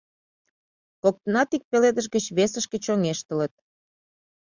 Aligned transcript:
Коктынат 1.01 1.49
ик 1.55 1.63
пеледыш 1.71 2.07
гыч 2.15 2.25
весышке 2.37 2.77
чоҥештылыт. 2.85 3.53